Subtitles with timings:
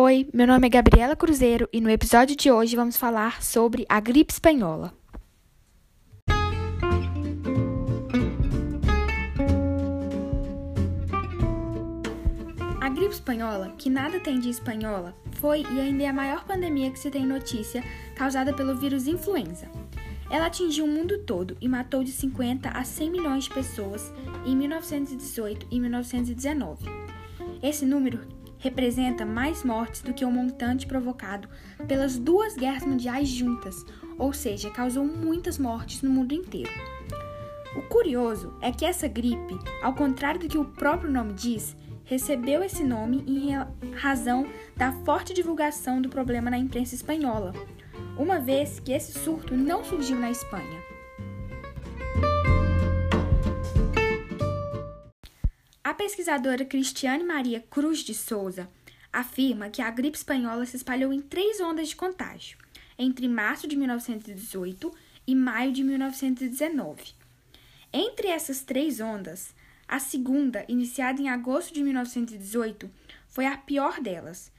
[0.00, 3.98] Oi, meu nome é Gabriela Cruzeiro e no episódio de hoje vamos falar sobre a
[3.98, 4.94] gripe espanhola.
[12.80, 16.92] A gripe espanhola, que nada tem de espanhola, foi e ainda é a maior pandemia
[16.92, 17.82] que se tem notícia
[18.14, 19.68] causada pelo vírus influenza.
[20.30, 24.12] Ela atingiu o mundo todo e matou de 50 a 100 milhões de pessoas
[24.46, 26.86] em 1918 e 1919.
[27.60, 31.48] Esse número representa mais mortes do que o montante provocado
[31.86, 33.84] pelas duas guerras mundiais juntas,
[34.18, 36.70] ou seja, causou muitas mortes no mundo inteiro.
[37.76, 42.62] O curioso é que essa gripe, ao contrário do que o próprio nome diz, recebeu
[42.64, 43.52] esse nome em
[43.94, 44.46] razão
[44.76, 47.52] da forte divulgação do problema na imprensa espanhola,
[48.18, 50.97] uma vez que esse surto não surgiu na Espanha.
[55.88, 58.68] A pesquisadora Cristiane Maria Cruz de Souza
[59.10, 62.58] afirma que a gripe espanhola se espalhou em três ondas de contágio,
[62.98, 64.94] entre março de 1918
[65.26, 67.14] e maio de 1919.
[67.90, 69.54] Entre essas três ondas,
[69.88, 72.90] a segunda, iniciada em agosto de 1918,
[73.26, 74.52] foi a pior delas,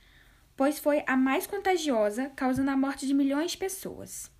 [0.57, 4.31] pois foi a mais contagiosa, causando a morte de milhões de pessoas.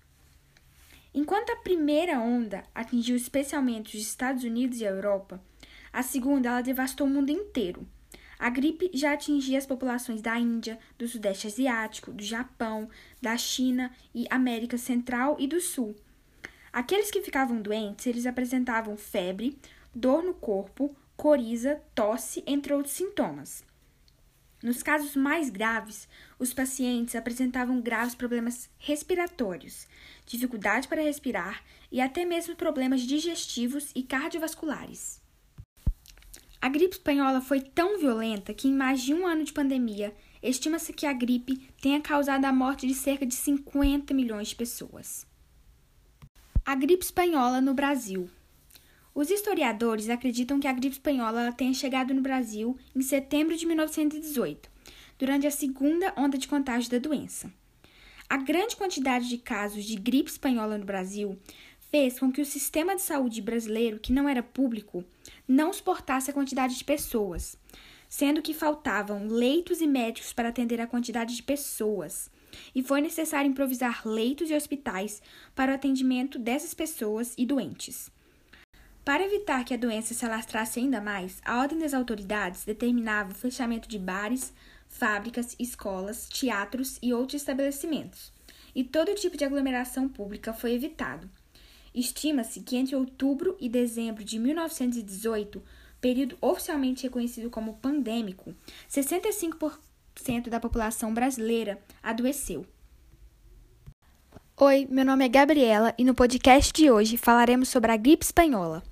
[1.14, 5.40] Enquanto a primeira onda atingiu especialmente os Estados Unidos e a Europa,
[5.92, 7.86] a segunda, ela devastou o mundo inteiro.
[8.38, 12.88] A gripe já atingia as populações da Índia, do Sudeste Asiático, do Japão,
[13.20, 15.94] da China e América Central e do Sul.
[16.72, 19.58] Aqueles que ficavam doentes, eles apresentavam febre,
[19.94, 23.62] dor no corpo, coriza, tosse, entre outros sintomas.
[24.62, 29.86] Nos casos mais graves, os pacientes apresentavam graves problemas respiratórios,
[30.24, 35.20] dificuldade para respirar e até mesmo problemas digestivos e cardiovasculares.
[36.62, 40.92] A gripe espanhola foi tão violenta que, em mais de um ano de pandemia, estima-se
[40.92, 45.26] que a gripe tenha causado a morte de cerca de 50 milhões de pessoas.
[46.62, 48.28] A gripe espanhola no Brasil.
[49.14, 54.70] Os historiadores acreditam que a gripe espanhola tenha chegado no Brasil em setembro de 1918,
[55.18, 57.50] durante a segunda onda de contágio da doença.
[58.28, 61.36] A grande quantidade de casos de gripe espanhola no Brasil
[61.90, 65.04] fez com que o sistema de saúde brasileiro, que não era público,
[65.46, 67.58] não suportasse a quantidade de pessoas,
[68.08, 72.30] sendo que faltavam leitos e médicos para atender a quantidade de pessoas,
[72.74, 75.20] e foi necessário improvisar leitos e hospitais
[75.54, 78.10] para o atendimento dessas pessoas e doentes.
[79.04, 83.34] Para evitar que a doença se alastrasse ainda mais, a ordem das autoridades determinava o
[83.34, 84.52] fechamento de bares,
[84.88, 88.32] fábricas, escolas, teatros e outros estabelecimentos,
[88.74, 91.28] e todo tipo de aglomeração pública foi evitado
[91.94, 95.62] Estima-se que entre outubro e dezembro de 1918,
[96.00, 98.54] período oficialmente reconhecido como pandêmico,
[98.88, 102.64] 65% da população brasileira adoeceu.
[104.56, 108.82] Oi, meu nome é Gabriela e no podcast de hoje falaremos sobre a gripe espanhola.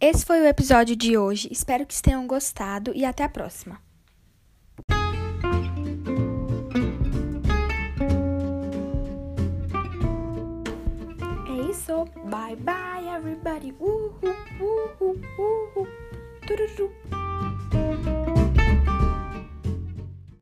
[0.00, 3.80] Esse foi o episódio de hoje, espero que tenham gostado e até a próxima.
[12.56, 13.72] Bye bye everybody.
[13.72, 14.34] Woohoo.